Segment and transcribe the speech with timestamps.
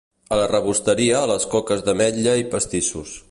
[0.35, 3.19] A la rebosteria les coques d'ametlla i pastissos.